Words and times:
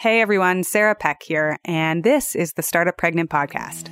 Hey 0.00 0.22
everyone, 0.22 0.64
Sarah 0.64 0.94
Peck 0.94 1.22
here, 1.22 1.58
and 1.62 2.02
this 2.02 2.34
is 2.34 2.54
the 2.54 2.62
Startup 2.62 2.96
Pregnant 2.96 3.28
Podcast. 3.28 3.88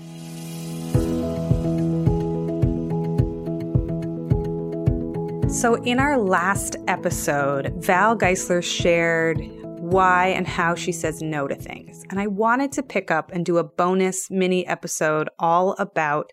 So, 5.53 5.75
in 5.83 5.99
our 5.99 6.17
last 6.17 6.77
episode, 6.87 7.75
Val 7.77 8.17
Geisler 8.17 8.65
shared 8.65 9.39
why 9.81 10.29
and 10.29 10.47
how 10.47 10.75
she 10.75 10.93
says 10.93 11.21
no 11.21 11.47
to 11.47 11.55
things. 11.55 12.03
And 12.09 12.19
I 12.19 12.27
wanted 12.27 12.73
to 12.73 12.83
pick 12.83 13.11
up 13.11 13.31
and 13.31 13.45
do 13.45 13.59
a 13.59 13.65
bonus 13.65 14.31
mini 14.31 14.67
episode 14.67 15.29
all 15.39 15.73
about 15.79 16.33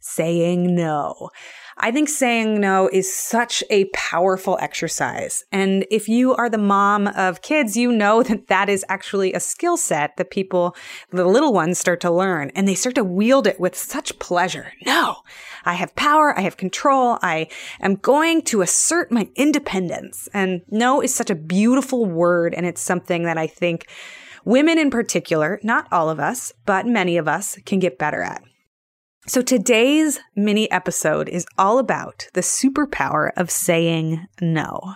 saying 0.00 0.74
no. 0.74 1.30
I 1.78 1.90
think 1.90 2.08
saying 2.08 2.58
no 2.58 2.88
is 2.90 3.14
such 3.14 3.62
a 3.68 3.84
powerful 3.86 4.56
exercise. 4.62 5.44
And 5.52 5.84
if 5.90 6.08
you 6.08 6.34
are 6.34 6.48
the 6.48 6.56
mom 6.56 7.06
of 7.08 7.42
kids, 7.42 7.76
you 7.76 7.92
know 7.92 8.22
that 8.22 8.46
that 8.46 8.70
is 8.70 8.82
actually 8.88 9.34
a 9.34 9.40
skill 9.40 9.76
set 9.76 10.16
that 10.16 10.30
people, 10.30 10.74
the 11.10 11.26
little 11.26 11.52
ones 11.52 11.78
start 11.78 12.00
to 12.00 12.10
learn 12.10 12.50
and 12.54 12.66
they 12.66 12.74
start 12.74 12.94
to 12.94 13.04
wield 13.04 13.46
it 13.46 13.60
with 13.60 13.76
such 13.76 14.18
pleasure. 14.18 14.72
No, 14.86 15.16
I 15.66 15.74
have 15.74 15.94
power. 15.96 16.36
I 16.36 16.42
have 16.42 16.56
control. 16.56 17.18
I 17.20 17.48
am 17.80 17.96
going 17.96 18.40
to 18.42 18.62
assert 18.62 19.12
my 19.12 19.28
independence. 19.36 20.30
And 20.32 20.62
no 20.70 21.02
is 21.02 21.14
such 21.14 21.28
a 21.28 21.34
beautiful 21.34 22.06
word. 22.06 22.54
And 22.54 22.64
it's 22.64 22.80
something 22.80 23.24
that 23.24 23.36
I 23.36 23.46
think 23.46 23.86
women 24.46 24.78
in 24.78 24.88
particular, 24.90 25.60
not 25.62 25.88
all 25.92 26.08
of 26.08 26.20
us, 26.20 26.54
but 26.64 26.86
many 26.86 27.18
of 27.18 27.28
us 27.28 27.58
can 27.66 27.80
get 27.80 27.98
better 27.98 28.22
at. 28.22 28.42
So 29.28 29.42
today's 29.42 30.20
mini 30.36 30.70
episode 30.70 31.28
is 31.28 31.46
all 31.58 31.80
about 31.80 32.28
the 32.34 32.42
superpower 32.42 33.32
of 33.36 33.50
saying 33.50 34.24
no. 34.40 34.94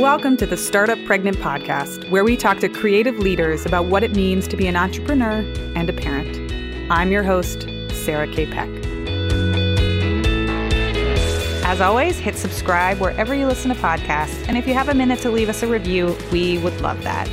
Welcome 0.00 0.38
to 0.38 0.46
the 0.46 0.56
Startup 0.56 0.98
Pregnant 1.04 1.36
Podcast, 1.36 2.10
where 2.10 2.24
we 2.24 2.38
talk 2.38 2.56
to 2.60 2.70
creative 2.70 3.18
leaders 3.18 3.66
about 3.66 3.84
what 3.88 4.02
it 4.02 4.16
means 4.16 4.48
to 4.48 4.56
be 4.56 4.66
an 4.66 4.76
entrepreneur 4.76 5.44
and 5.76 5.90
a 5.90 5.92
parent. 5.92 6.90
I'm 6.90 7.12
your 7.12 7.22
host, 7.22 7.68
Sarah 7.92 8.28
K. 8.28 8.46
Peck. 8.46 8.70
As 11.66 11.82
always, 11.82 12.16
hit 12.16 12.36
subscribe 12.36 12.98
wherever 12.98 13.34
you 13.34 13.46
listen 13.46 13.74
to 13.74 13.78
podcasts, 13.78 14.42
and 14.48 14.56
if 14.56 14.66
you 14.66 14.72
have 14.72 14.88
a 14.88 14.94
minute 14.94 15.18
to 15.20 15.30
leave 15.30 15.50
us 15.50 15.62
a 15.62 15.66
review, 15.66 16.16
we 16.32 16.56
would 16.56 16.80
love 16.80 17.02
that. 17.02 17.28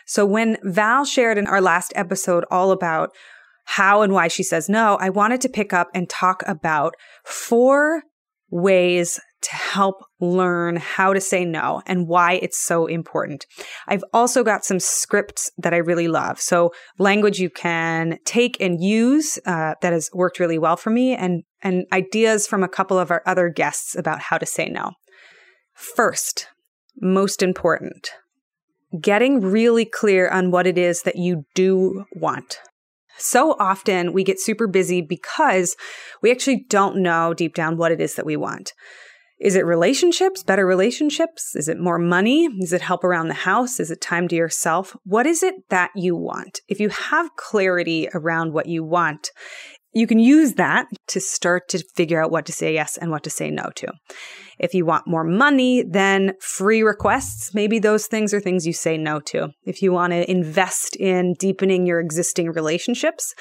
So 0.06 0.26
when 0.26 0.58
Val 0.62 1.04
shared 1.04 1.38
in 1.38 1.46
our 1.46 1.60
last 1.60 1.92
episode 1.94 2.44
all 2.50 2.70
about 2.70 3.10
how 3.64 4.02
and 4.02 4.12
why 4.12 4.28
she 4.28 4.42
says 4.42 4.68
no, 4.68 4.96
I 5.00 5.10
wanted 5.10 5.40
to 5.42 5.48
pick 5.48 5.72
up 5.72 5.88
and 5.94 6.08
talk 6.08 6.42
about 6.46 6.94
four 7.24 8.02
ways 8.50 9.20
to 9.40 9.54
help 9.54 10.02
learn 10.20 10.76
how 10.76 11.12
to 11.12 11.20
say 11.20 11.44
no 11.44 11.80
and 11.86 12.08
why 12.08 12.34
it's 12.34 12.58
so 12.58 12.86
important. 12.86 13.46
I've 13.86 14.02
also 14.12 14.42
got 14.42 14.64
some 14.64 14.80
scripts 14.80 15.50
that 15.58 15.72
I 15.72 15.78
really 15.78 16.08
love. 16.08 16.40
So 16.40 16.72
language 16.98 17.38
you 17.38 17.50
can 17.50 18.18
take 18.24 18.60
and 18.60 18.82
use 18.82 19.38
uh, 19.46 19.74
that 19.80 19.92
has 19.92 20.10
worked 20.12 20.40
really 20.40 20.58
well 20.58 20.76
for 20.76 20.90
me 20.90 21.14
and, 21.14 21.44
and 21.62 21.86
ideas 21.92 22.46
from 22.46 22.64
a 22.64 22.68
couple 22.68 22.98
of 22.98 23.10
our 23.10 23.22
other 23.26 23.48
guests 23.48 23.94
about 23.94 24.20
how 24.20 24.38
to 24.38 24.46
say 24.46 24.68
no. 24.68 24.92
First, 25.74 26.48
most 27.00 27.42
important. 27.42 28.10
Getting 29.00 29.40
really 29.40 29.84
clear 29.84 30.28
on 30.28 30.50
what 30.50 30.66
it 30.66 30.78
is 30.78 31.02
that 31.02 31.16
you 31.16 31.44
do 31.54 32.04
want. 32.12 32.58
So 33.18 33.56
often 33.58 34.12
we 34.12 34.24
get 34.24 34.40
super 34.40 34.66
busy 34.66 35.02
because 35.02 35.76
we 36.22 36.30
actually 36.30 36.64
don't 36.68 37.02
know 37.02 37.34
deep 37.34 37.54
down 37.54 37.76
what 37.76 37.92
it 37.92 38.00
is 38.00 38.14
that 38.14 38.26
we 38.26 38.36
want. 38.36 38.72
Is 39.40 39.54
it 39.54 39.64
relationships, 39.64 40.42
better 40.42 40.66
relationships? 40.66 41.54
Is 41.54 41.68
it 41.68 41.78
more 41.78 41.98
money? 41.98 42.48
Is 42.58 42.72
it 42.72 42.80
help 42.80 43.04
around 43.04 43.28
the 43.28 43.34
house? 43.34 43.78
Is 43.78 43.90
it 43.90 44.00
time 44.00 44.26
to 44.28 44.36
yourself? 44.36 44.96
What 45.04 45.26
is 45.26 45.44
it 45.44 45.54
that 45.68 45.90
you 45.94 46.16
want? 46.16 46.60
If 46.68 46.80
you 46.80 46.88
have 46.88 47.36
clarity 47.36 48.08
around 48.14 48.52
what 48.52 48.66
you 48.66 48.82
want, 48.82 49.30
you 49.92 50.06
can 50.06 50.18
use 50.18 50.54
that 50.54 50.86
to 51.08 51.20
start 51.20 51.68
to 51.70 51.82
figure 51.96 52.22
out 52.22 52.30
what 52.30 52.46
to 52.46 52.52
say 52.52 52.74
yes 52.74 52.96
and 52.96 53.10
what 53.10 53.22
to 53.24 53.30
say 53.30 53.50
no 53.50 53.70
to. 53.76 53.88
If 54.58 54.74
you 54.74 54.84
want 54.84 55.06
more 55.06 55.24
money, 55.24 55.82
then 55.82 56.34
free 56.40 56.82
requests, 56.82 57.54
maybe 57.54 57.78
those 57.78 58.06
things 58.06 58.34
are 58.34 58.40
things 58.40 58.66
you 58.66 58.72
say 58.72 58.98
no 58.98 59.20
to. 59.20 59.50
If 59.64 59.82
you 59.82 59.92
want 59.92 60.12
to 60.12 60.30
invest 60.30 60.96
in 60.96 61.34
deepening 61.38 61.86
your 61.86 62.00
existing 62.00 62.50
relationships, 62.52 63.34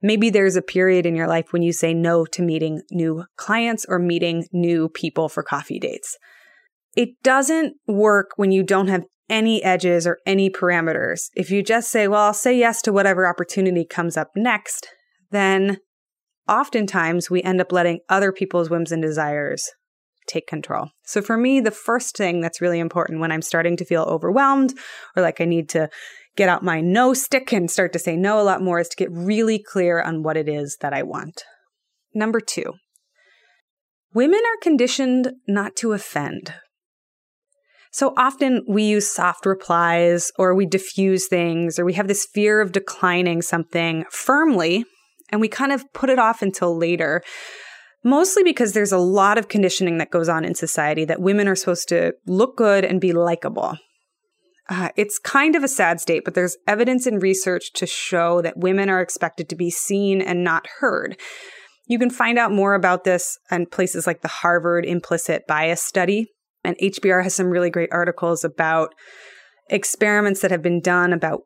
maybe 0.00 0.30
there's 0.30 0.56
a 0.56 0.62
period 0.62 1.04
in 1.04 1.14
your 1.14 1.28
life 1.28 1.52
when 1.52 1.62
you 1.62 1.72
say 1.72 1.92
no 1.92 2.24
to 2.26 2.42
meeting 2.42 2.82
new 2.90 3.24
clients 3.36 3.84
or 3.88 3.98
meeting 3.98 4.46
new 4.52 4.88
people 4.88 5.28
for 5.28 5.42
coffee 5.42 5.78
dates. 5.78 6.16
It 6.96 7.10
doesn't 7.22 7.74
work 7.86 8.30
when 8.36 8.52
you 8.52 8.62
don't 8.62 8.88
have 8.88 9.04
any 9.28 9.62
edges 9.62 10.06
or 10.06 10.18
any 10.26 10.50
parameters. 10.50 11.28
If 11.34 11.50
you 11.50 11.62
just 11.62 11.90
say, 11.90 12.06
well, 12.06 12.22
I'll 12.22 12.34
say 12.34 12.56
yes 12.56 12.82
to 12.82 12.92
whatever 12.92 13.26
opportunity 13.26 13.84
comes 13.84 14.16
up 14.16 14.28
next, 14.36 14.88
then 15.32 15.78
oftentimes 16.48 17.30
we 17.30 17.42
end 17.42 17.60
up 17.60 17.72
letting 17.72 18.00
other 18.08 18.32
people's 18.32 18.70
whims 18.70 18.92
and 18.92 19.02
desires 19.02 19.70
take 20.26 20.46
control. 20.46 20.88
So 21.04 21.20
for 21.20 21.36
me, 21.36 21.60
the 21.60 21.70
first 21.70 22.16
thing 22.16 22.40
that's 22.40 22.60
really 22.60 22.78
important 22.78 23.20
when 23.20 23.32
I'm 23.32 23.42
starting 23.42 23.76
to 23.78 23.84
feel 23.84 24.02
overwhelmed 24.02 24.72
or 25.16 25.22
like 25.22 25.40
I 25.40 25.44
need 25.44 25.68
to 25.70 25.88
get 26.36 26.48
out 26.48 26.62
my 26.62 26.80
no 26.80 27.12
stick 27.14 27.52
and 27.52 27.70
start 27.70 27.92
to 27.92 27.98
say 27.98 28.16
no 28.16 28.40
a 28.40 28.42
lot 28.42 28.62
more 28.62 28.78
is 28.78 28.88
to 28.88 28.96
get 28.96 29.10
really 29.10 29.58
clear 29.58 30.00
on 30.00 30.22
what 30.22 30.36
it 30.36 30.48
is 30.48 30.78
that 30.80 30.92
I 30.92 31.02
want. 31.02 31.42
Number 32.14 32.40
two, 32.40 32.74
women 34.14 34.40
are 34.40 34.62
conditioned 34.62 35.32
not 35.48 35.76
to 35.76 35.92
offend. 35.92 36.54
So 37.90 38.14
often 38.16 38.64
we 38.66 38.84
use 38.84 39.12
soft 39.12 39.44
replies 39.44 40.32
or 40.38 40.54
we 40.54 40.64
diffuse 40.64 41.26
things 41.26 41.78
or 41.78 41.84
we 41.84 41.92
have 41.92 42.08
this 42.08 42.24
fear 42.24 42.62
of 42.62 42.72
declining 42.72 43.42
something 43.42 44.04
firmly 44.10 44.86
and 45.32 45.40
we 45.40 45.48
kind 45.48 45.72
of 45.72 45.90
put 45.92 46.10
it 46.10 46.18
off 46.18 46.42
until 46.42 46.76
later. 46.76 47.22
Mostly 48.04 48.42
because 48.42 48.72
there's 48.72 48.92
a 48.92 48.98
lot 48.98 49.38
of 49.38 49.48
conditioning 49.48 49.98
that 49.98 50.10
goes 50.10 50.28
on 50.28 50.44
in 50.44 50.54
society 50.54 51.04
that 51.04 51.20
women 51.20 51.48
are 51.48 51.54
supposed 51.54 51.88
to 51.88 52.12
look 52.26 52.56
good 52.56 52.84
and 52.84 53.00
be 53.00 53.12
likable. 53.12 53.76
Uh, 54.68 54.90
it's 54.96 55.18
kind 55.18 55.54
of 55.54 55.62
a 55.62 55.68
sad 55.68 56.00
state, 56.00 56.24
but 56.24 56.34
there's 56.34 56.56
evidence 56.66 57.06
in 57.06 57.18
research 57.18 57.72
to 57.74 57.86
show 57.86 58.42
that 58.42 58.56
women 58.56 58.88
are 58.88 59.00
expected 59.00 59.48
to 59.48 59.56
be 59.56 59.70
seen 59.70 60.20
and 60.20 60.42
not 60.44 60.66
heard. 60.80 61.16
You 61.86 61.98
can 61.98 62.10
find 62.10 62.38
out 62.38 62.52
more 62.52 62.74
about 62.74 63.04
this 63.04 63.38
in 63.50 63.66
places 63.66 64.06
like 64.06 64.22
the 64.22 64.28
Harvard 64.28 64.84
Implicit 64.84 65.46
Bias 65.46 65.82
Study. 65.82 66.28
And 66.64 66.76
HBR 66.78 67.24
has 67.24 67.34
some 67.34 67.48
really 67.48 67.70
great 67.70 67.90
articles 67.92 68.44
about 68.44 68.94
experiments 69.68 70.40
that 70.40 70.50
have 70.50 70.62
been 70.62 70.80
done 70.80 71.12
about 71.12 71.42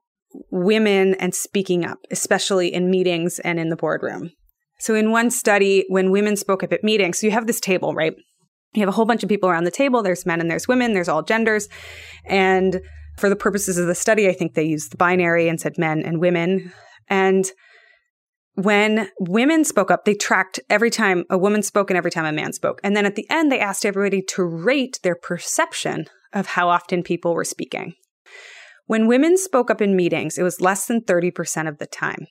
women 0.50 1.14
and 1.14 1.34
speaking 1.34 1.84
up, 1.84 1.98
especially 2.10 2.72
in 2.72 2.90
meetings 2.90 3.38
and 3.40 3.58
in 3.58 3.68
the 3.68 3.76
boardroom. 3.76 4.30
So, 4.78 4.94
in 4.94 5.10
one 5.10 5.30
study, 5.30 5.84
when 5.88 6.10
women 6.10 6.36
spoke 6.36 6.62
up 6.62 6.72
at 6.72 6.84
meetings, 6.84 7.18
so 7.18 7.26
you 7.26 7.30
have 7.32 7.46
this 7.46 7.60
table, 7.60 7.94
right? 7.94 8.14
You 8.74 8.80
have 8.80 8.88
a 8.88 8.92
whole 8.92 9.06
bunch 9.06 9.22
of 9.22 9.28
people 9.28 9.48
around 9.48 9.64
the 9.64 9.70
table. 9.70 10.02
There's 10.02 10.26
men 10.26 10.40
and 10.40 10.50
there's 10.50 10.68
women, 10.68 10.92
there's 10.92 11.08
all 11.08 11.22
genders. 11.22 11.68
And 12.26 12.80
for 13.16 13.30
the 13.30 13.36
purposes 13.36 13.78
of 13.78 13.86
the 13.86 13.94
study, 13.94 14.28
I 14.28 14.34
think 14.34 14.54
they 14.54 14.64
used 14.64 14.92
the 14.92 14.98
binary 14.98 15.48
and 15.48 15.58
said 15.58 15.78
men 15.78 16.02
and 16.02 16.20
women. 16.20 16.72
And 17.08 17.50
when 18.54 19.08
women 19.18 19.64
spoke 19.64 19.90
up, 19.90 20.04
they 20.04 20.14
tracked 20.14 20.60
every 20.68 20.90
time 20.90 21.24
a 21.30 21.38
woman 21.38 21.62
spoke 21.62 21.90
and 21.90 21.96
every 21.96 22.10
time 22.10 22.24
a 22.24 22.32
man 22.32 22.52
spoke. 22.52 22.80
And 22.82 22.96
then 22.96 23.06
at 23.06 23.14
the 23.14 23.28
end, 23.30 23.50
they 23.50 23.60
asked 23.60 23.86
everybody 23.86 24.22
to 24.30 24.44
rate 24.44 24.98
their 25.02 25.14
perception 25.14 26.06
of 26.32 26.46
how 26.48 26.68
often 26.68 27.02
people 27.02 27.34
were 27.34 27.44
speaking. 27.44 27.94
When 28.86 29.06
women 29.06 29.36
spoke 29.36 29.70
up 29.70 29.80
in 29.80 29.96
meetings, 29.96 30.38
it 30.38 30.42
was 30.42 30.60
less 30.60 30.86
than 30.86 31.02
30% 31.02 31.68
of 31.68 31.78
the 31.78 31.86
time. 31.86 32.26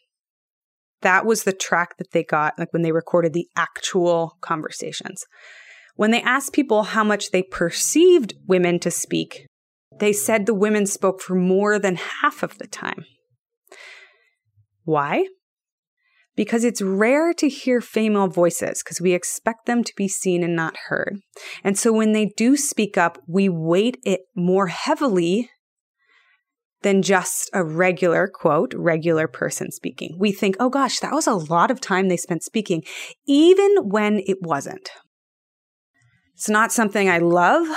That 1.02 1.26
was 1.26 1.44
the 1.44 1.54
track 1.54 1.98
that 1.98 2.12
they 2.12 2.24
got, 2.24 2.58
like 2.58 2.72
when 2.72 2.82
they 2.82 2.92
recorded 2.92 3.34
the 3.34 3.48
actual 3.56 4.38
conversations. 4.42 5.26
When 5.96 6.12
they 6.12 6.22
asked 6.22 6.54
people 6.54 6.84
how 6.84 7.04
much 7.04 7.32
they 7.32 7.44
perceived 7.44 8.34
women 8.48 8.80
to 8.80 8.92
speak, 8.92 9.48
they 10.00 10.14
said 10.14 10.46
the 10.46 10.54
women 10.54 10.86
spoke 10.86 11.22
for 11.22 11.36
more 11.36 11.78
than 11.78 11.96
half 11.96 12.44
of 12.44 12.58
the 12.58 12.68
time. 12.68 13.06
Why? 14.84 15.26
because 16.36 16.64
it's 16.64 16.82
rare 16.82 17.34
to 17.34 17.48
hear 17.48 17.82
female 17.82 18.28
voices 18.28 18.84
because 18.84 19.02
we 19.02 19.14
expect 19.14 19.66
them 19.66 19.84
to 19.84 19.94
be 19.96 20.08
seen 20.08 20.44
and 20.44 20.56
not 20.56 20.76
heard. 20.88 21.18
And 21.64 21.78
so 21.78 21.94
when 21.94 22.12
they 22.12 22.34
do 22.38 22.58
speak 22.58 22.98
up, 22.98 23.18
we 23.28 23.50
weight 23.50 23.98
it 24.04 24.22
more 24.36 24.68
heavily 24.68 25.50
than 26.86 27.02
just 27.02 27.50
a 27.52 27.64
regular 27.64 28.28
quote, 28.28 28.72
regular 28.76 29.28
person 29.28 29.72
speaking. 29.72 30.16
We 30.20 30.32
think, 30.32 30.56
oh 30.60 30.70
gosh, 30.70 31.00
that 31.00 31.14
was 31.14 31.26
a 31.26 31.34
lot 31.34 31.72
of 31.72 31.82
time 31.82 32.10
they 32.10 32.16
spent 32.16 32.44
speaking, 32.44 32.84
even 33.26 33.90
when 33.90 34.22
it 34.28 34.38
wasn't. 34.44 34.92
It's 36.36 36.48
not 36.48 36.72
something 36.72 37.10
I 37.10 37.18
love. 37.18 37.68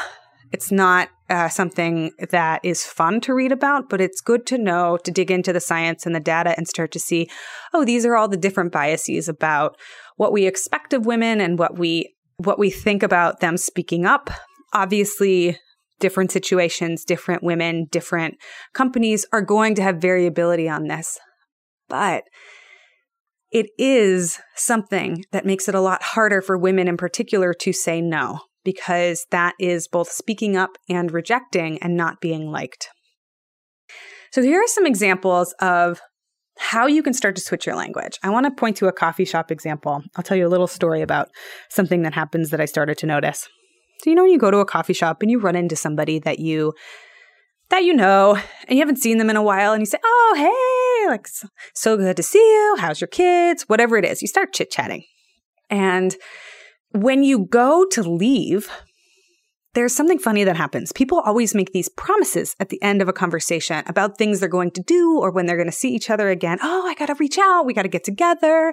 It's 0.53 0.71
not 0.71 1.09
uh, 1.31 1.49
something 1.49 2.11
that 2.29 2.61
is 2.63 2.85
fun 2.85 3.23
to 3.23 3.33
read 3.33 3.51
about, 3.51 3.89
but 3.89 4.03
it's 4.03 4.21
good 4.21 4.45
to 4.49 4.59
know 4.59 4.99
to 4.99 5.11
dig 5.11 5.31
into 5.31 5.55
the 5.55 5.61
science 5.61 6.05
and 6.05 6.15
the 6.15 6.21
data 6.21 6.53
and 6.59 6.69
start 6.69 6.93
to 6.93 7.01
see, 7.01 7.31
oh, 7.73 7.87
these 7.87 8.05
are 8.05 8.15
all 8.15 8.29
the 8.29 8.37
different 8.37 8.73
biases 8.73 9.27
about 9.27 9.79
what 10.17 10.33
we 10.33 10.47
expect 10.47 10.93
of 10.93 11.07
women 11.07 11.41
and 11.41 11.59
what 11.59 11.79
we 11.79 12.15
what 12.37 12.59
we 12.59 12.69
think 12.69 13.03
about 13.03 13.41
them 13.41 13.57
speaking 13.57 14.05
up. 14.05 14.29
Obviously, 14.75 15.57
different 16.01 16.31
situations, 16.31 17.05
different 17.05 17.43
women, 17.43 17.87
different 17.91 18.37
companies 18.73 19.27
are 19.33 19.43
going 19.43 19.75
to 19.75 19.83
have 19.83 19.97
variability 19.97 20.69
on 20.69 20.85
this. 20.85 21.19
But 21.89 22.25
it 23.51 23.71
is 23.79 24.39
something 24.55 25.25
that 25.33 25.47
makes 25.47 25.69
it 25.69 25.75
a 25.75 25.81
lot 25.81 26.03
harder 26.03 26.43
for 26.43 26.59
women 26.59 26.89
in 26.89 26.97
particular 26.97 27.55
to 27.55 27.73
say 27.73 28.01
no 28.01 28.41
because 28.65 29.27
that 29.31 29.55
is 29.59 29.89
both 29.89 30.11
speaking 30.11 30.57
up 30.57 30.71
and 30.89 31.11
rejecting 31.11 31.79
and 31.79 31.97
not 31.97 32.21
being 32.21 32.51
liked. 32.51 32.89
So, 34.31 34.43
here 34.43 34.63
are 34.63 34.67
some 34.67 34.85
examples 34.85 35.55
of 35.61 36.03
how 36.59 36.87
you 36.87 37.03
can 37.03 37.15
start 37.15 37.37
to 37.37 37.43
switch 37.43 37.67
your 37.67 37.77
language. 37.77 38.19
I 38.23 38.31
want 38.31 38.45
to 38.45 38.51
point 38.51 38.77
to 38.79 38.89
a 38.89 38.93
coffee 38.93 39.25
shop 39.25 39.51
example. 39.51 40.03
I'll 40.17 40.25
tell 40.25 40.37
you 40.37 40.47
a 40.47 40.51
little 40.51 40.67
story 40.67 41.03
about 41.03 41.29
something 41.71 42.03
that 42.03 42.15
happens 42.15 42.51
that 42.51 42.61
I 42.61 42.67
started 42.67 42.99
to 42.99 43.07
notice. 43.07 43.49
So, 44.01 44.11
you 44.11 44.17
know, 44.17 44.23
when 44.23 44.33
you 44.33 44.39
go 44.39 44.51
to 44.51 44.59
a 44.59 44.65
coffee 44.65 44.93
shop 44.93 45.23
and 45.23 45.31
you 45.31 45.39
run 45.41 45.57
into 45.57 45.77
somebody 45.77 46.19
that 46.21 46.39
you 46.39 46.75
that 47.71 47.85
you 47.85 47.93
know 47.93 48.39
and 48.67 48.79
you 48.79 48.79
haven't 48.79 48.97
seen 48.97 49.19
them 49.19 49.29
in 49.29 49.37
a 49.37 49.43
while 49.43 49.73
and 49.73 49.83
you 49.83 49.87
say, 49.87 49.99
"Oh, 50.05 50.35
hey, 50.37 51.09
like 51.09 51.27
so 51.75 51.97
good 51.97 52.17
to 52.17 52.23
see 52.23 52.39
you. 52.39 52.77
How's 52.79 53.01
your 53.01 53.09
kids?" 53.09 53.69
whatever 53.69 53.97
it 53.97 54.05
is. 54.05 54.23
You 54.23 54.29
start 54.29 54.53
chit-chatting. 54.53 55.05
And 55.69 56.17
when 56.93 57.23
you 57.23 57.41
go 57.41 57.85
to 57.93 58.03
leave, 58.03 58.71
there's 59.75 59.95
something 59.95 60.19
funny 60.19 60.45
that 60.45 60.57
happens. 60.57 60.93
People 60.93 61.21
always 61.21 61.55
make 61.55 61.73
these 61.73 61.89
promises 61.91 62.57
at 62.59 62.71
the 62.71 62.83
end 62.83 63.03
of 63.03 63.09
a 63.09 63.13
conversation 63.13 63.83
about 63.87 64.17
things 64.17 64.41
they're 64.41 64.49
going 64.49 64.71
to 64.73 64.83
do 64.83 65.19
or 65.21 65.31
when 65.31 65.47
they're 65.47 65.57
going 65.57 65.69
to 65.69 65.73
see 65.73 65.95
each 65.95 66.09
other 66.09 66.31
again. 66.31 66.59
Oh, 66.63 66.87
I 66.87 66.95
got 66.95 67.07
to 67.07 67.15
reach 67.15 67.39
out. 67.39 67.67
We 67.67 67.75
got 67.75 67.83
to 67.83 67.89
get 67.89 68.05
together. 68.05 68.73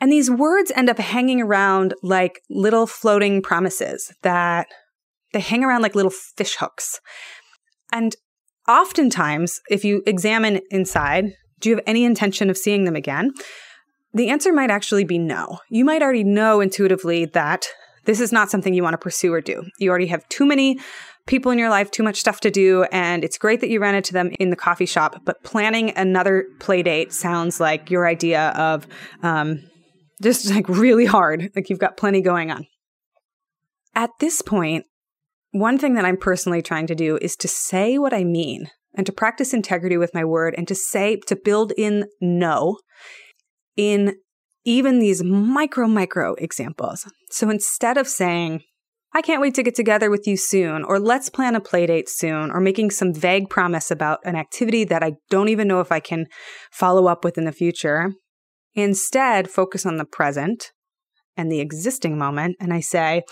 And 0.00 0.10
these 0.10 0.30
words 0.30 0.72
end 0.74 0.90
up 0.90 0.98
hanging 0.98 1.40
around 1.40 1.94
like 2.02 2.40
little 2.50 2.86
floating 2.86 3.42
promises 3.42 4.12
that 4.22 4.66
they 5.32 5.40
hang 5.40 5.64
around 5.64 5.82
like 5.82 5.94
little 5.94 6.10
fish 6.10 6.56
hooks. 6.56 7.00
And 7.92 8.14
oftentimes, 8.68 9.60
if 9.68 9.84
you 9.84 10.02
examine 10.06 10.60
inside, 10.70 11.32
do 11.60 11.68
you 11.68 11.76
have 11.76 11.84
any 11.86 12.04
intention 12.04 12.50
of 12.50 12.58
seeing 12.58 12.84
them 12.84 12.96
again? 12.96 13.32
The 14.12 14.28
answer 14.28 14.52
might 14.52 14.70
actually 14.70 15.04
be 15.04 15.18
no. 15.18 15.58
You 15.70 15.84
might 15.84 16.02
already 16.02 16.24
know 16.24 16.60
intuitively 16.60 17.24
that 17.26 17.66
this 18.04 18.20
is 18.20 18.32
not 18.32 18.50
something 18.50 18.74
you 18.74 18.82
want 18.82 18.94
to 18.94 18.98
pursue 18.98 19.32
or 19.32 19.40
do. 19.40 19.64
You 19.78 19.90
already 19.90 20.06
have 20.06 20.28
too 20.28 20.46
many 20.46 20.78
people 21.26 21.50
in 21.50 21.58
your 21.58 21.70
life, 21.70 21.90
too 21.90 22.02
much 22.02 22.20
stuff 22.20 22.40
to 22.40 22.50
do, 22.50 22.84
and 22.92 23.24
it's 23.24 23.38
great 23.38 23.60
that 23.60 23.70
you 23.70 23.80
ran 23.80 23.94
into 23.94 24.12
them 24.12 24.30
in 24.38 24.50
the 24.50 24.56
coffee 24.56 24.86
shop, 24.86 25.22
but 25.24 25.42
planning 25.42 25.90
another 25.96 26.46
play 26.60 26.82
date 26.82 27.12
sounds 27.12 27.60
like 27.60 27.90
your 27.90 28.06
idea 28.06 28.50
of 28.50 28.86
um, 29.22 29.62
just 30.22 30.50
like 30.50 30.68
really 30.68 31.06
hard, 31.06 31.50
like 31.54 31.70
you've 31.70 31.78
got 31.78 31.96
plenty 31.96 32.20
going 32.20 32.50
on. 32.50 32.66
At 33.94 34.10
this 34.20 34.42
point, 34.42 34.86
one 35.52 35.78
thing 35.78 35.94
that 35.94 36.04
I'm 36.04 36.16
personally 36.16 36.62
trying 36.62 36.86
to 36.88 36.94
do 36.94 37.18
is 37.22 37.36
to 37.36 37.48
say 37.48 37.98
what 37.98 38.12
I 38.12 38.24
mean 38.24 38.70
and 38.94 39.06
to 39.06 39.12
practice 39.12 39.54
integrity 39.54 39.96
with 39.96 40.14
my 40.14 40.24
word 40.24 40.54
and 40.56 40.66
to 40.68 40.74
say, 40.74 41.16
to 41.26 41.36
build 41.36 41.72
in 41.76 42.06
no 42.20 42.78
in 43.76 44.16
even 44.64 44.98
these 44.98 45.22
micro, 45.22 45.86
micro 45.86 46.34
examples. 46.34 47.06
So 47.30 47.50
instead 47.50 47.98
of 47.98 48.08
saying, 48.08 48.62
I 49.12 49.22
can't 49.22 49.40
wait 49.40 49.54
to 49.54 49.62
get 49.62 49.76
together 49.76 50.10
with 50.10 50.26
you 50.26 50.36
soon, 50.36 50.82
or 50.82 50.98
let's 50.98 51.28
plan 51.28 51.54
a 51.54 51.60
play 51.60 51.86
date 51.86 52.08
soon, 52.08 52.50
or 52.50 52.58
making 52.60 52.90
some 52.90 53.14
vague 53.14 53.48
promise 53.48 53.90
about 53.92 54.18
an 54.24 54.34
activity 54.34 54.82
that 54.84 55.04
I 55.04 55.12
don't 55.30 55.48
even 55.48 55.68
know 55.68 55.80
if 55.80 55.92
I 55.92 56.00
can 56.00 56.26
follow 56.72 57.06
up 57.06 57.22
with 57.24 57.38
in 57.38 57.44
the 57.44 57.52
future, 57.52 58.12
instead 58.74 59.50
focus 59.50 59.86
on 59.86 59.96
the 59.96 60.04
present 60.04 60.72
and 61.36 61.50
the 61.50 61.60
existing 61.60 62.18
moment. 62.18 62.56
And 62.60 62.72
I 62.72 62.80
say, 62.80 63.22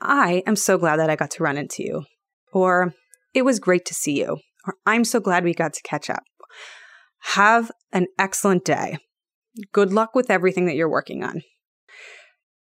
I 0.00 0.42
am 0.46 0.56
so 0.56 0.78
glad 0.78 0.96
that 0.96 1.10
I 1.10 1.16
got 1.16 1.30
to 1.32 1.42
run 1.42 1.56
into 1.56 1.82
you, 1.82 2.04
or 2.52 2.94
it 3.34 3.42
was 3.42 3.60
great 3.60 3.84
to 3.86 3.94
see 3.94 4.20
you, 4.20 4.38
or 4.66 4.74
I'm 4.84 5.04
so 5.04 5.20
glad 5.20 5.44
we 5.44 5.54
got 5.54 5.72
to 5.74 5.82
catch 5.82 6.10
up. 6.10 6.24
Have 7.34 7.70
an 7.92 8.06
excellent 8.18 8.64
day. 8.64 8.98
Good 9.72 9.92
luck 9.92 10.14
with 10.14 10.30
everything 10.30 10.66
that 10.66 10.74
you're 10.74 10.90
working 10.90 11.22
on. 11.22 11.42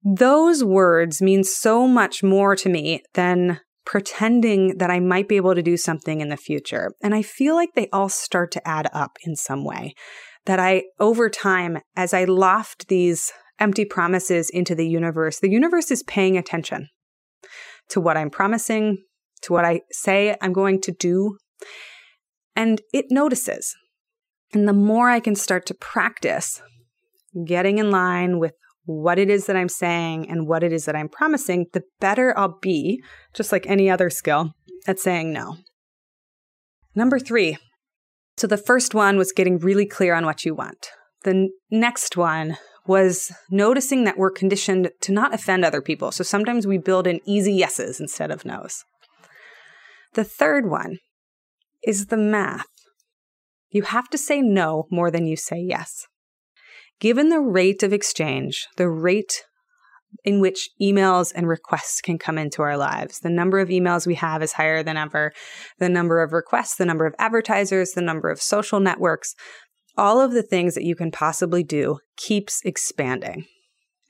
Those 0.04 0.64
words 0.64 1.22
mean 1.22 1.44
so 1.44 1.88
much 1.88 2.24
more 2.24 2.56
to 2.56 2.70
me 2.70 3.04
than 3.14 3.60
pretending 3.86 4.78
that 4.78 4.92
I 4.92 5.00
might 5.00 5.28
be 5.28 5.38
able 5.38 5.56
to 5.56 5.62
do 5.62 5.78
something 5.78 6.22
in 6.22 6.30
the 6.30 6.38
future. 6.38 6.92
And 7.02 7.16
I 7.16 7.22
feel 7.22 7.56
like 7.56 7.70
they 7.76 7.88
all 7.94 8.10
start 8.10 8.52
to 8.52 8.68
add 8.68 8.90
up 8.94 9.18
in 9.24 9.36
some 9.36 9.64
way. 9.64 9.94
That 10.46 10.60
I, 10.60 10.84
over 11.00 11.30
time, 11.30 11.80
as 11.96 12.14
I 12.14 12.24
loft 12.24 12.88
these 12.88 13.32
empty 13.60 13.86
promises 13.86 14.50
into 14.50 14.74
the 14.74 14.88
universe, 14.88 15.40
the 15.40 15.52
universe 15.52 15.92
is 15.92 16.04
paying 16.04 16.38
attention 16.38 16.90
to 17.90 18.02
what 18.02 18.18
I'm 18.18 18.30
promising, 18.30 19.04
to 19.44 19.54
what 19.54 19.66
I 19.66 19.82
say 19.92 20.36
I'm 20.42 20.54
going 20.54 20.82
to 20.82 20.92
do, 20.92 21.38
and 22.56 22.82
it 22.92 23.06
notices. 23.10 23.76
And 24.54 24.68
the 24.68 24.74
more 24.74 25.10
I 25.10 25.20
can 25.20 25.36
start 25.36 25.66
to 25.68 25.74
practice 25.74 26.62
getting 27.46 27.78
in 27.78 27.92
line 27.92 28.40
with 28.40 28.54
what 28.86 29.20
it 29.20 29.30
is 29.30 29.46
that 29.46 29.56
I'm 29.56 29.70
saying 29.70 30.30
and 30.30 30.48
what 30.48 30.64
it 30.64 30.74
is 30.74 30.86
that 30.86 30.96
I'm 30.96 31.08
promising, 31.08 31.68
the 31.72 31.84
better 32.00 32.38
I'll 32.38 32.58
be, 32.62 33.02
just 33.34 33.52
like 33.52 33.68
any 33.68 33.90
other 33.90 34.10
skill, 34.10 34.54
at 34.88 35.00
saying 35.00 35.32
no. 35.32 35.58
Number 36.96 37.20
three. 37.20 37.58
So 38.42 38.48
the 38.48 38.58
first 38.58 38.96
one 38.96 39.20
was 39.20 39.32
getting 39.32 39.60
really 39.60 39.86
clear 39.86 40.16
on 40.16 40.26
what 40.26 40.46
you 40.46 40.56
want. 40.56 40.88
The 41.26 41.50
next 41.70 42.18
one 42.18 42.58
was 42.88 43.32
noticing 43.52 44.04
that 44.06 44.18
we're 44.18 44.32
conditioned 44.32 44.90
to 45.02 45.12
not 45.12 45.32
offend 45.32 45.64
other 45.64 45.80
people. 45.80 46.12
So 46.12 46.24
sometimes 46.24 46.66
we 46.66 46.80
build 46.80 47.06
in 47.06 47.20
easy 47.24 47.54
yeses 47.54 48.00
instead 48.00 48.32
of 48.32 48.44
nos. 48.44 48.84
The 50.14 50.24
third 50.24 50.68
one 50.68 50.98
is 51.84 52.08
the 52.08 52.18
math. 52.18 52.66
You 53.70 53.84
have 53.84 54.10
to 54.10 54.18
say 54.18 54.42
no 54.42 54.88
more 54.90 55.12
than 55.12 55.28
you 55.28 55.36
say 55.36 55.60
yes. 55.60 56.08
Given 57.00 57.30
the 57.30 57.42
rate 57.42 57.84
of 57.84 57.94
exchange, 57.94 58.66
the 58.76 58.90
rate 58.90 59.44
in 60.24 60.40
which 60.40 60.70
emails 60.82 61.32
and 61.34 61.48
requests 61.48 62.02
can 62.02 62.18
come 62.18 62.38
into 62.38 62.62
our 62.62 62.78
lives. 62.78 63.20
The 63.20 63.30
number 63.30 63.60
of 63.60 63.70
emails 63.70 64.06
we 64.06 64.16
have 64.16 64.44
is 64.44 64.54
higher 64.54 64.84
than 64.84 64.98
ever. 64.98 65.32
The 65.80 65.90
number 65.90 66.22
of 66.22 66.34
requests, 66.34 66.76
the 66.76 66.86
number 66.86 67.06
of 67.06 67.16
advertisers, 67.18 67.92
the 67.92 68.02
number 68.02 68.30
of 68.30 68.42
social 68.42 68.80
networks, 68.80 69.36
all 69.98 70.22
of 70.22 70.32
the 70.32 70.44
things 70.44 70.76
that 70.76 70.84
you 70.84 70.96
can 70.96 71.12
possibly 71.12 71.64
do 71.64 72.00
keeps 72.18 72.62
expanding. 72.64 73.46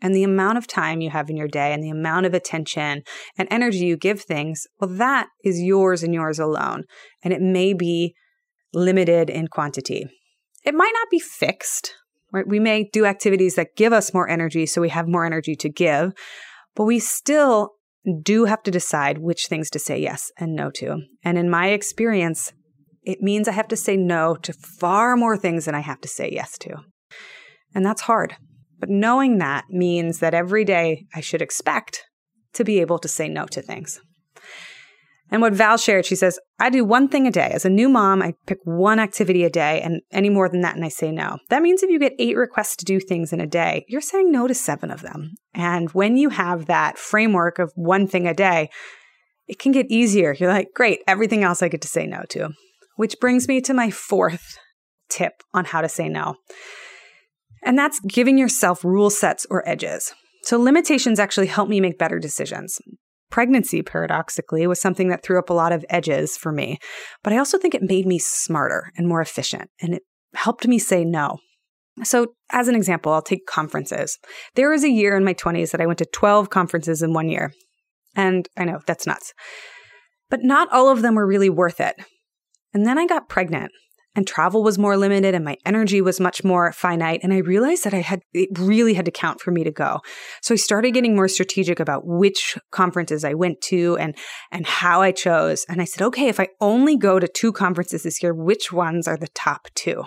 And 0.02 0.16
the 0.16 0.24
amount 0.24 0.58
of 0.58 0.66
time 0.66 1.02
you 1.02 1.12
have 1.12 1.30
in 1.30 1.38
your 1.38 1.48
day 1.48 1.74
and 1.74 1.84
the 1.84 1.90
amount 1.90 2.26
of 2.26 2.34
attention 2.34 3.04
and 3.38 3.48
energy 3.52 3.86
you 3.86 3.98
give 3.98 4.22
things, 4.22 4.66
well, 4.80 4.90
that 4.90 5.28
is 5.44 5.62
yours 5.62 6.02
and 6.02 6.14
yours 6.14 6.40
alone. 6.40 6.86
And 7.24 7.34
it 7.34 7.42
may 7.42 7.74
be 7.74 8.16
limited 8.74 9.30
in 9.30 9.48
quantity. 9.48 10.08
It 10.66 10.74
might 10.74 10.94
not 10.94 11.10
be 11.12 11.20
fixed 11.20 11.94
right? 12.32 12.48
We 12.48 12.60
may 12.60 12.90
do 12.92 13.06
activities 13.06 13.56
that 13.56 13.76
give 13.76 13.94
us 13.94 14.14
more 14.14 14.30
energy 14.30 14.66
so 14.66 14.82
we 14.82 14.90
have 14.90 15.08
more 15.08 15.26
energy 15.26 15.56
to 15.56 15.70
give, 15.70 16.14
but 16.76 16.86
we 16.86 17.00
still 17.00 17.72
do 18.24 18.46
have 18.46 18.64
to 18.64 18.72
decide 18.72 19.20
which 19.20 19.48
things 19.48 19.70
to 19.72 19.80
say 19.80 20.00
yes 20.00 20.32
and 20.38 20.56
no 20.56 20.72
to. 20.72 20.98
And 21.24 21.38
in 21.38 21.50
my 21.50 21.68
experience, 21.68 22.54
it 23.04 23.22
means 23.22 23.48
I 23.48 23.52
have 23.52 23.68
to 23.70 23.78
say 23.78 23.98
no 23.98 24.36
to 24.36 24.54
far 24.54 25.16
more 25.16 25.38
things 25.38 25.66
than 25.66 25.76
I 25.76 25.82
have 25.82 26.02
to 26.02 26.08
say 26.08 26.30
yes 26.32 26.58
to. 26.60 26.78
And 27.74 27.86
that's 27.86 28.02
hard. 28.02 28.36
But 28.80 28.90
knowing 28.90 29.38
that 29.38 29.66
means 29.70 30.20
that 30.20 30.34
every 30.34 30.66
day 30.66 31.06
I 31.14 31.22
should 31.22 31.42
expect 31.42 32.06
to 32.54 32.64
be 32.64 32.80
able 32.80 33.00
to 33.00 33.08
say 33.08 33.28
no 33.28 33.46
to 33.48 33.62
things. 33.62 34.02
And 35.32 35.42
what 35.42 35.54
Val 35.54 35.78
shared, 35.78 36.06
she 36.06 36.16
says, 36.16 36.38
I 36.60 36.70
do 36.70 36.84
one 36.84 37.08
thing 37.08 37.26
a 37.26 37.32
day. 37.32 37.52
As 37.54 37.64
a 37.64 37.70
new 37.70 37.88
mom, 37.88 38.22
I 38.22 38.34
pick 38.46 38.58
one 38.66 39.00
activity 39.00 39.46
a 39.46 39.50
day, 39.50 39.82
and 39.82 40.02
any 40.12 40.30
more 40.30 40.50
than 40.50 40.60
that, 40.62 40.76
and 40.76 40.84
I 40.84 40.90
say 40.90 41.10
no. 41.10 41.38
That 41.50 41.62
means 41.62 41.82
if 41.82 41.90
you 41.90 42.00
get 42.00 42.14
eight 42.20 42.36
requests 42.36 42.76
to 42.78 42.86
do 42.86 43.00
things 43.00 43.32
in 43.32 43.40
a 43.40 43.48
day, 43.48 43.86
you're 43.88 44.02
saying 44.02 44.30
no 44.30 44.46
to 44.46 44.54
seven 44.54 44.92
of 44.92 45.02
them. 45.02 45.32
And 45.54 45.90
when 45.92 46.18
you 46.18 46.30
have 46.30 46.66
that 46.66 46.98
framework 46.98 47.60
of 47.60 47.72
one 47.76 48.08
thing 48.08 48.28
a 48.28 48.34
day, 48.34 48.70
it 49.48 49.58
can 49.58 49.72
get 49.72 49.90
easier. 49.90 50.36
You're 50.38 50.52
like, 50.52 50.68
great, 50.76 51.00
everything 51.08 51.44
else 51.44 51.64
I 51.64 51.70
get 51.70 51.82
to 51.82 51.88
say 51.88 52.06
no 52.06 52.24
to. 52.30 52.50
Which 52.98 53.16
brings 53.22 53.48
me 53.48 53.62
to 53.62 53.74
my 53.74 53.90
fourth 53.90 54.58
tip 55.10 55.44
on 55.54 55.66
how 55.66 55.82
to 55.82 55.90
say 55.90 56.10
no. 56.10 56.36
And 57.64 57.78
that's 57.78 58.00
giving 58.02 58.38
yourself 58.38 58.84
rule 58.84 59.10
sets 59.10 59.46
or 59.50 59.68
edges. 59.68 60.14
So 60.44 60.60
limitations 60.60 61.20
actually 61.20 61.48
help 61.48 61.70
me 61.70 61.80
make 61.80 62.00
better 62.00 62.20
decisions. 62.20 62.80
Pregnancy, 63.32 63.82
paradoxically, 63.82 64.68
was 64.68 64.80
something 64.80 65.10
that 65.10 65.24
threw 65.24 65.40
up 65.40 65.50
a 65.50 65.54
lot 65.54 65.72
of 65.72 65.86
edges 65.90 66.38
for 66.38 66.52
me, 66.52 66.78
but 67.24 67.34
I 67.34 67.38
also 67.38 67.58
think 67.58 67.74
it 67.74 67.82
made 67.82 68.06
me 68.06 68.20
smarter 68.20 68.92
and 68.96 69.08
more 69.08 69.22
efficient, 69.22 69.70
and 69.82 69.96
it 69.96 70.04
helped 70.36 70.68
me 70.68 70.78
say 70.78 71.04
no. 71.04 71.38
So, 72.04 72.34
as 72.52 72.68
an 72.68 72.76
example, 72.76 73.12
I'll 73.12 73.22
take 73.22 73.46
conferences. 73.46 74.18
There 74.56 74.70
was 74.70 74.84
a 74.84 74.90
year 74.90 75.16
in 75.16 75.26
my 75.26 75.34
20s 75.34 75.72
that 75.72 75.82
I 75.82 75.86
went 75.86 76.00
to 76.00 76.06
12 76.06 76.50
conferences 76.50 77.02
in 77.02 77.14
one 77.14 77.28
year. 77.28 77.54
And 78.16 78.48
I 78.58 78.66
know 78.66 78.80
that's 78.86 79.08
nuts. 79.08 79.34
But 80.30 80.44
not 80.44 80.72
all 80.72 80.90
of 80.90 81.02
them 81.02 81.16
were 81.16 81.28
really 81.28 81.50
worth 81.50 81.80
it. 81.80 81.96
And 82.74 82.86
then 82.86 82.98
I 82.98 83.06
got 83.06 83.30
pregnant 83.30 83.72
and 84.16 84.28
travel 84.28 84.64
was 84.64 84.78
more 84.78 84.98
limited 84.98 85.34
and 85.34 85.46
my 85.46 85.58
energy 85.66 86.02
was 86.02 86.20
much 86.20 86.44
more 86.44 86.72
finite 86.72 87.22
and 87.24 87.34
i 87.34 87.38
realized 87.38 87.84
that 87.84 87.94
i 87.94 88.02
had 88.02 88.22
it 88.34 88.50
really 88.60 88.94
had 88.94 89.06
to 89.06 89.12
count 89.12 89.40
for 89.40 89.52
me 89.52 89.64
to 89.64 89.72
go. 89.72 90.00
So 90.42 90.54
i 90.54 90.58
started 90.58 90.92
getting 90.92 91.16
more 91.16 91.28
strategic 91.28 91.80
about 91.80 92.06
which 92.06 92.58
conferences 92.72 93.24
i 93.24 93.34
went 93.34 93.62
to 93.62 93.98
and 93.98 94.16
and 94.52 94.66
how 94.66 95.02
i 95.02 95.12
chose 95.12 95.66
and 95.70 95.82
i 95.82 95.86
said 95.86 96.06
okay 96.06 96.28
if 96.28 96.40
i 96.40 96.50
only 96.60 96.98
go 96.98 97.20
to 97.20 97.28
two 97.28 97.52
conferences 97.52 98.04
this 98.04 98.22
year 98.22 98.34
which 98.34 98.72
ones 98.72 99.08
are 99.08 99.18
the 99.18 99.28
top 99.30 99.68
two? 99.76 100.04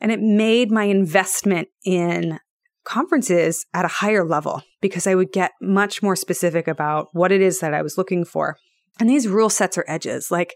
And 0.00 0.10
it 0.10 0.20
made 0.20 0.70
my 0.70 0.84
investment 0.84 1.68
in 1.84 2.40
conferences 2.84 3.64
at 3.72 3.84
a 3.84 3.88
higher 3.88 4.24
level 4.24 4.62
because 4.80 5.06
i 5.06 5.14
would 5.14 5.32
get 5.32 5.52
much 5.60 6.02
more 6.02 6.16
specific 6.16 6.66
about 6.66 7.08
what 7.12 7.30
it 7.30 7.40
is 7.40 7.60
that 7.60 7.74
i 7.74 7.82
was 7.82 7.96
looking 7.96 8.24
for. 8.24 8.56
And 8.98 9.08
these 9.08 9.28
rule 9.28 9.50
sets 9.50 9.78
or 9.78 9.84
edges 9.88 10.30
like 10.30 10.54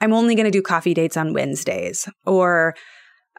I'm 0.00 0.12
only 0.12 0.34
going 0.34 0.44
to 0.44 0.50
do 0.50 0.62
coffee 0.62 0.94
dates 0.94 1.16
on 1.16 1.32
Wednesdays, 1.32 2.08
or 2.24 2.74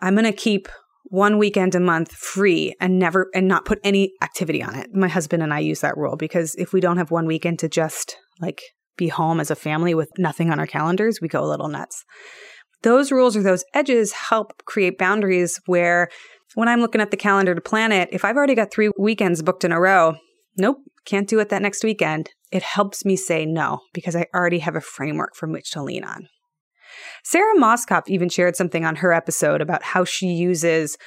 I'm 0.02 0.16
going 0.16 0.26
to 0.26 0.32
keep 0.32 0.68
one 1.10 1.38
weekend 1.38 1.74
a 1.76 1.80
month 1.80 2.12
free 2.12 2.76
and 2.82 3.00
never 3.00 3.30
and 3.34 3.48
not 3.48 3.66
put 3.66 3.80
any 3.84 4.14
activity 4.22 4.62
on 4.62 4.76
it. 4.76 4.94
My 4.94 5.08
husband 5.08 5.42
and 5.42 5.54
I 5.54 5.60
use 5.60 5.82
that 5.82 5.98
rule 5.98 6.18
because 6.18 6.56
if 6.56 6.74
we 6.74 6.82
don't 6.82 6.98
have 6.98 7.12
one 7.12 7.26
weekend 7.26 7.60
to 7.60 7.70
just 7.70 8.18
like 8.42 8.62
be 8.98 9.08
home 9.08 9.40
as 9.40 9.52
a 9.52 9.56
family 9.56 9.94
with 9.94 10.10
nothing 10.18 10.52
on 10.52 10.60
our 10.60 10.68
calendars, 10.68 11.22
we 11.22 11.28
go 11.28 11.44
a 11.44 11.48
little 11.48 11.70
nuts. 11.70 12.04
Those 12.84 13.12
rules 13.12 13.38
or 13.38 13.42
those 13.42 13.64
edges 13.74 14.12
help 14.12 14.64
create 14.66 14.98
boundaries 14.98 15.60
where 15.66 16.10
when 16.56 16.68
I'm 16.68 16.82
looking 16.82 17.02
at 17.02 17.12
the 17.12 17.18
calendar 17.18 17.56
to 17.56 17.62
plan 17.62 17.92
it, 17.92 18.10
if 18.12 18.26
I've 18.26 18.36
already 18.36 18.56
got 18.56 18.72
three 18.72 18.92
weekends 18.98 19.42
booked 19.42 19.64
in 19.64 19.72
a 19.72 19.80
row, 19.80 20.16
nope, 20.58 20.78
can't 21.06 21.28
do 21.28 21.40
it 21.40 21.50
that 21.50 21.62
next 21.62 21.84
weekend. 21.84 22.30
It 22.52 22.64
helps 22.64 23.06
me 23.06 23.16
say 23.16 23.46
no 23.46 23.80
because 23.94 24.16
I 24.16 24.26
already 24.34 24.60
have 24.60 24.76
a 24.76 24.82
framework 24.82 25.36
from 25.36 25.52
which 25.52 25.72
to 25.72 25.84
lean 25.84 26.04
on. 26.04 26.28
Sara 27.24 27.56
Mauskopf 27.56 28.04
even 28.08 28.30
shared 28.30 28.56
something 28.56 28.86
on 28.86 28.98
her 28.98 29.14
episode 29.14 29.62
about 29.62 29.84
how 29.84 30.04
she 30.04 30.28
uses 30.28 30.98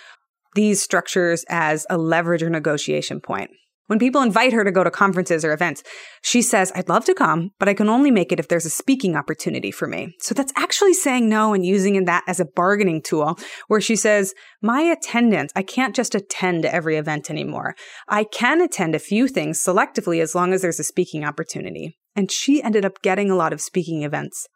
these 0.54 0.82
structures 0.82 1.44
as 1.48 1.86
a 1.88 1.98
leverage 1.98 2.42
or 2.42 2.50
negotiation 2.50 3.20
point. 3.20 3.50
When 3.90 3.98
people 3.98 4.22
invite 4.22 4.52
her 4.52 4.62
to 4.62 4.70
go 4.70 4.84
to 4.84 4.90
conferences 4.90 5.44
or 5.44 5.52
events, 5.52 5.82
she 6.22 6.42
says, 6.42 6.70
I'd 6.76 6.88
love 6.88 7.04
to 7.06 7.14
come, 7.14 7.50
but 7.58 7.68
I 7.68 7.74
can 7.74 7.88
only 7.88 8.12
make 8.12 8.30
it 8.30 8.38
if 8.38 8.46
there's 8.46 8.64
a 8.64 8.70
speaking 8.70 9.16
opportunity 9.16 9.72
for 9.72 9.88
me. 9.88 10.14
So 10.20 10.32
that's 10.32 10.52
actually 10.56 10.94
saying 10.94 11.28
no 11.28 11.54
and 11.54 11.66
using 11.66 12.04
that 12.04 12.22
as 12.28 12.38
a 12.38 12.44
bargaining 12.44 13.02
tool 13.02 13.36
where 13.66 13.80
she 13.80 13.96
says, 13.96 14.32
my 14.62 14.82
attendance, 14.82 15.50
I 15.56 15.64
can't 15.64 15.96
just 15.96 16.14
attend 16.14 16.64
every 16.66 16.98
event 16.98 17.30
anymore. 17.30 17.74
I 18.08 18.22
can 18.22 18.60
attend 18.60 18.94
a 18.94 19.00
few 19.00 19.26
things 19.26 19.60
selectively 19.60 20.22
as 20.22 20.36
long 20.36 20.52
as 20.52 20.62
there's 20.62 20.78
a 20.78 20.84
speaking 20.84 21.24
opportunity. 21.24 21.98
And 22.14 22.30
she 22.30 22.62
ended 22.62 22.84
up 22.84 23.02
getting 23.02 23.28
a 23.28 23.36
lot 23.36 23.52
of 23.52 23.60
speaking 23.60 24.04
events 24.04 24.46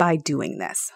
by 0.00 0.16
doing 0.16 0.56
this. 0.56 0.90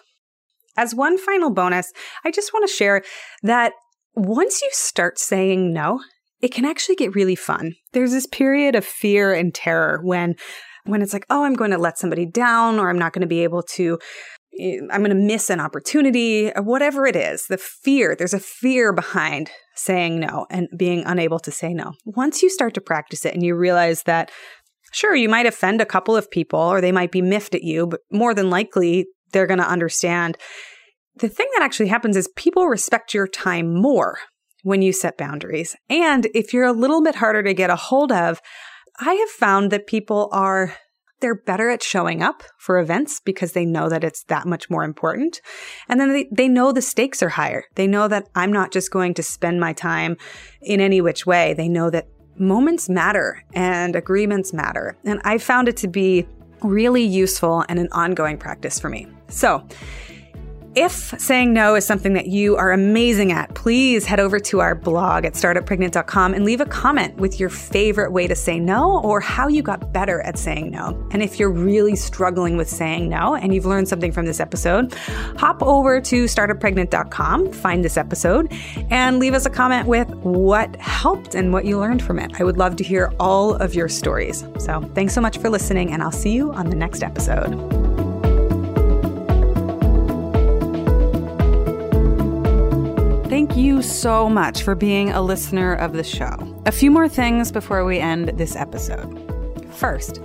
As 0.75 0.95
one 0.95 1.19
final 1.19 1.51
bonus, 1.51 1.93
I 2.25 2.31
just 2.31 2.51
want 2.51 2.67
to 2.67 2.75
share 2.75 3.03
that 3.43 3.73
once 4.15 4.63
you 4.63 4.69
start 4.71 5.19
saying 5.19 5.71
no, 5.71 6.01
it 6.41 6.51
can 6.51 6.65
actually 6.65 6.95
get 6.95 7.13
really 7.13 7.35
fun. 7.35 7.75
There's 7.93 8.11
this 8.11 8.25
period 8.25 8.75
of 8.75 8.83
fear 8.83 9.31
and 9.31 9.53
terror 9.53 10.01
when 10.03 10.35
when 10.85 11.01
it's 11.01 11.13
like, 11.13 11.25
"Oh, 11.29 11.43
I'm 11.43 11.53
going 11.53 11.71
to 11.71 11.77
let 11.77 11.99
somebody 11.99 12.25
down 12.25 12.79
or 12.79 12.89
I'm 12.89 12.97
not 12.97 13.13
going 13.13 13.21
to 13.21 13.27
be 13.27 13.43
able 13.43 13.61
to 13.75 13.99
eh, 14.59 14.79
I'm 14.91 15.03
going 15.03 15.15
to 15.15 15.27
miss 15.33 15.51
an 15.51 15.59
opportunity 15.59 16.51
or 16.51 16.63
whatever 16.63 17.05
it 17.05 17.15
is. 17.15 17.45
The 17.47 17.57
fear, 17.57 18.15
there's 18.15 18.33
a 18.33 18.39
fear 18.39 18.91
behind 18.91 19.51
saying 19.75 20.19
no 20.19 20.47
and 20.49 20.67
being 20.75 21.03
unable 21.05 21.39
to 21.39 21.51
say 21.51 21.73
no. 21.73 21.93
Once 22.05 22.41
you 22.41 22.49
start 22.49 22.73
to 22.73 22.81
practice 22.81 23.23
it 23.23 23.35
and 23.35 23.43
you 23.43 23.55
realize 23.55 24.03
that 24.03 24.31
Sure, 24.95 25.13
you 25.13 25.27
might 25.27 25.45
offend 25.45 25.81
a 25.81 25.85
couple 25.85 26.15
of 26.15 26.31
people 26.31 26.57
or 26.57 26.79
they 26.79 26.93
might 26.93 27.11
be 27.11 27.21
miffed 27.21 27.53
at 27.53 27.65
you, 27.65 27.85
but 27.85 27.99
more 28.13 28.33
than 28.33 28.49
likely 28.49 29.07
they're 29.33 29.45
going 29.45 29.59
to 29.59 29.69
understand. 29.69 30.37
The 31.17 31.27
thing 31.27 31.49
that 31.53 31.63
actually 31.63 31.89
happens 31.89 32.15
is 32.15 32.29
people 32.37 32.67
respect 32.67 33.13
your 33.13 33.27
time 33.27 33.75
more 33.75 34.19
when 34.63 34.81
you 34.81 34.93
set 34.93 35.17
boundaries. 35.17 35.75
And 35.89 36.27
if 36.33 36.53
you're 36.53 36.63
a 36.63 36.71
little 36.71 37.03
bit 37.03 37.15
harder 37.15 37.43
to 37.43 37.53
get 37.53 37.69
a 37.69 37.75
hold 37.75 38.13
of, 38.13 38.39
I 38.97 39.15
have 39.15 39.29
found 39.31 39.69
that 39.71 39.85
people 39.85 40.29
are 40.31 40.73
they're 41.19 41.35
better 41.35 41.69
at 41.69 41.83
showing 41.83 42.23
up 42.23 42.43
for 42.57 42.79
events 42.79 43.19
because 43.19 43.51
they 43.51 43.65
know 43.65 43.89
that 43.89 44.03
it's 44.03 44.23
that 44.25 44.47
much 44.47 44.69
more 44.69 44.83
important. 44.83 45.41
And 45.89 45.99
then 45.99 46.13
they, 46.13 46.29
they 46.31 46.47
know 46.47 46.71
the 46.71 46.81
stakes 46.81 47.21
are 47.21 47.29
higher. 47.29 47.65
They 47.75 47.87
know 47.87 48.07
that 48.07 48.29
I'm 48.33 48.51
not 48.53 48.71
just 48.71 48.91
going 48.91 49.13
to 49.15 49.23
spend 49.23 49.59
my 49.59 49.73
time 49.73 50.15
in 50.61 50.79
any 50.79 51.01
which 51.01 51.25
way. 51.25 51.53
They 51.53 51.67
know 51.67 51.89
that 51.89 52.07
moments 52.37 52.89
matter 52.89 53.43
and 53.53 53.95
agreements 53.95 54.53
matter. 54.53 54.95
And 55.03 55.21
I 55.23 55.37
found 55.37 55.67
it 55.67 55.77
to 55.77 55.87
be 55.87 56.27
really 56.61 57.03
useful 57.03 57.65
and 57.69 57.79
an 57.79 57.89
ongoing 57.91 58.37
practice 58.37 58.79
for 58.79 58.89
me. 58.89 59.07
So, 59.27 59.67
if 60.75 61.13
saying 61.19 61.53
no 61.53 61.75
is 61.75 61.85
something 61.85 62.13
that 62.13 62.27
you 62.27 62.57
are 62.57 62.71
amazing 62.71 63.31
at, 63.31 63.53
please 63.55 64.05
head 64.05 64.19
over 64.19 64.39
to 64.39 64.59
our 64.59 64.75
blog 64.75 65.25
at 65.25 65.33
startuppregnant.com 65.33 66.33
and 66.33 66.43
leave 66.43 66.59
a 66.59 66.65
comment 66.65 67.15
with 67.15 67.39
your 67.39 67.49
favorite 67.49 68.11
way 68.11 68.27
to 68.27 68.35
say 68.35 68.59
no 68.59 68.99
or 69.01 69.19
how 69.21 69.47
you 69.47 69.61
got 69.61 69.93
better 69.93 70.21
at 70.21 70.37
saying 70.37 70.71
no. 70.71 71.07
And 71.11 71.23
if 71.23 71.39
you're 71.39 71.51
really 71.51 71.95
struggling 71.95 72.57
with 72.57 72.69
saying 72.69 73.07
no 73.07 73.35
and 73.35 73.53
you've 73.53 73.65
learned 73.65 73.87
something 73.87 74.11
from 74.11 74.25
this 74.25 74.39
episode, 74.39 74.93
hop 75.37 75.63
over 75.63 76.01
to 76.01 76.25
startuppregnant.com, 76.25 77.53
find 77.53 77.85
this 77.85 77.95
episode, 77.95 78.51
and 78.89 79.19
leave 79.19 79.33
us 79.33 79.45
a 79.45 79.49
comment 79.49 79.87
with 79.87 80.09
what 80.15 80.75
helped 80.77 81.35
and 81.35 81.53
what 81.53 81.65
you 81.65 81.79
learned 81.79 82.01
from 82.01 82.19
it. 82.19 82.31
I 82.39 82.43
would 82.43 82.57
love 82.57 82.75
to 82.77 82.83
hear 82.83 83.13
all 83.19 83.55
of 83.55 83.73
your 83.73 83.87
stories. 83.87 84.43
So 84.59 84.81
thanks 84.93 85.13
so 85.13 85.21
much 85.21 85.37
for 85.37 85.49
listening, 85.49 85.91
and 85.91 86.03
I'll 86.03 86.11
see 86.11 86.31
you 86.31 86.51
on 86.51 86.69
the 86.69 86.75
next 86.75 87.01
episode. 87.01 87.84
Thank 93.35 93.57
you 93.57 93.81
so 93.81 94.29
much 94.29 94.63
for 94.63 94.75
being 94.75 95.09
a 95.09 95.21
listener 95.21 95.73
of 95.73 95.91
the 95.91 96.05
show. 96.05 96.37
A 96.65 96.71
few 96.71 96.89
more 96.89 97.09
things 97.09 97.51
before 97.51 97.83
we 97.83 97.99
end 97.99 98.29
this 98.37 98.55
episode. 98.55 99.29
First, 99.71 100.21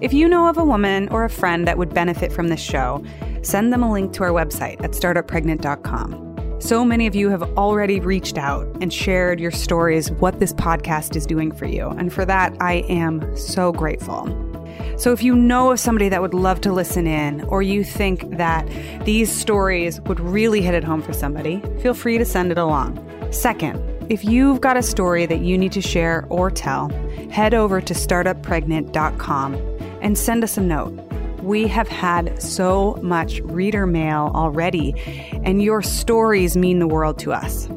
if 0.00 0.12
you 0.12 0.28
know 0.28 0.46
of 0.46 0.56
a 0.56 0.64
woman 0.64 1.08
or 1.08 1.24
a 1.24 1.28
friend 1.28 1.66
that 1.66 1.76
would 1.76 1.92
benefit 1.92 2.32
from 2.32 2.46
this 2.46 2.60
show, 2.60 3.04
send 3.42 3.72
them 3.72 3.82
a 3.82 3.90
link 3.90 4.12
to 4.12 4.22
our 4.22 4.30
website 4.30 4.80
at 4.84 4.92
startuppregnant.com. 4.92 6.60
So 6.60 6.84
many 6.84 7.08
of 7.08 7.16
you 7.16 7.28
have 7.28 7.42
already 7.58 7.98
reached 7.98 8.38
out 8.38 8.68
and 8.80 8.92
shared 8.92 9.40
your 9.40 9.50
stories, 9.50 10.12
what 10.12 10.38
this 10.38 10.52
podcast 10.52 11.16
is 11.16 11.26
doing 11.26 11.50
for 11.50 11.66
you. 11.66 11.88
And 11.88 12.12
for 12.12 12.24
that, 12.24 12.56
I 12.60 12.84
am 12.88 13.36
so 13.36 13.72
grateful. 13.72 14.43
So 14.96 15.12
if 15.12 15.22
you 15.22 15.34
know 15.34 15.72
of 15.72 15.80
somebody 15.80 16.08
that 16.08 16.22
would 16.22 16.34
love 16.34 16.60
to 16.62 16.72
listen 16.72 17.06
in, 17.06 17.42
or 17.44 17.62
you 17.62 17.82
think 17.82 18.36
that 18.36 18.68
these 19.04 19.30
stories 19.30 20.00
would 20.02 20.20
really 20.20 20.62
hit 20.62 20.74
it 20.74 20.84
home 20.84 21.02
for 21.02 21.12
somebody, 21.12 21.60
feel 21.80 21.94
free 21.94 22.16
to 22.18 22.24
send 22.24 22.52
it 22.52 22.58
along. 22.58 23.00
Second, 23.32 23.82
if 24.08 24.24
you've 24.24 24.60
got 24.60 24.76
a 24.76 24.82
story 24.82 25.26
that 25.26 25.40
you 25.40 25.58
need 25.58 25.72
to 25.72 25.80
share 25.80 26.26
or 26.28 26.50
tell, 26.50 26.90
head 27.30 27.54
over 27.54 27.80
to 27.80 27.94
startuppregnant.com 27.94 29.54
and 30.00 30.18
send 30.18 30.44
us 30.44 30.56
a 30.56 30.60
note. 30.60 30.92
We 31.42 31.66
have 31.66 31.88
had 31.88 32.40
so 32.40 32.98
much 33.02 33.40
reader 33.40 33.86
mail 33.86 34.30
already, 34.34 34.94
and 35.44 35.62
your 35.62 35.82
stories 35.82 36.56
mean 36.56 36.78
the 36.78 36.86
world 36.86 37.18
to 37.20 37.32
us. 37.32 37.68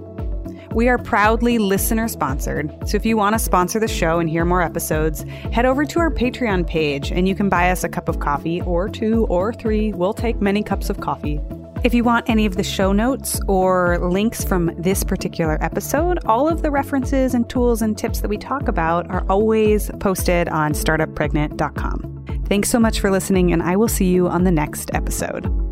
We 0.77 0.89
are 0.89 0.99
proudly 0.99 1.57
listener 1.57 2.07
sponsored, 2.07 2.71
so 2.87 2.97
if 2.97 3.03
you 3.03 3.17
want 3.17 3.33
to 3.33 3.39
sponsor 3.39 3.79
the 3.79 3.87
show 3.87 4.19
and 4.19 4.29
hear 4.29 4.45
more 4.45 4.61
episodes, 4.61 5.23
head 5.51 5.65
over 5.65 5.85
to 5.85 5.99
our 5.99 6.11
Patreon 6.11 6.67
page 6.67 7.11
and 7.11 7.27
you 7.27 7.33
can 7.33 7.49
buy 7.49 7.71
us 7.71 7.83
a 7.83 7.89
cup 7.89 8.07
of 8.07 8.19
coffee 8.19 8.61
or 8.61 8.87
two 8.87 9.25
or 9.25 9.51
three. 9.51 9.91
We'll 9.93 10.13
take 10.13 10.39
many 10.39 10.61
cups 10.61 10.91
of 10.91 10.99
coffee. 11.01 11.41
If 11.83 11.95
you 11.95 12.03
want 12.03 12.29
any 12.29 12.45
of 12.45 12.57
the 12.57 12.63
show 12.63 12.91
notes 12.91 13.41
or 13.47 13.97
links 14.07 14.43
from 14.43 14.71
this 14.77 15.03
particular 15.03 15.57
episode, 15.63 16.19
all 16.25 16.47
of 16.47 16.61
the 16.61 16.69
references 16.69 17.33
and 17.33 17.49
tools 17.49 17.81
and 17.81 17.97
tips 17.97 18.19
that 18.19 18.29
we 18.29 18.37
talk 18.37 18.67
about 18.67 19.09
are 19.09 19.25
always 19.29 19.89
posted 19.99 20.47
on 20.47 20.73
startuppregnant.com. 20.73 22.43
Thanks 22.47 22.69
so 22.69 22.79
much 22.79 22.99
for 22.99 23.09
listening, 23.09 23.51
and 23.51 23.63
I 23.63 23.77
will 23.77 23.87
see 23.87 24.05
you 24.05 24.27
on 24.27 24.43
the 24.43 24.51
next 24.51 24.91
episode. 24.93 25.66